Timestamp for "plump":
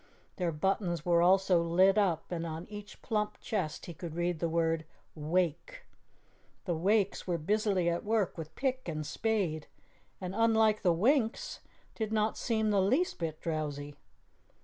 3.03-3.39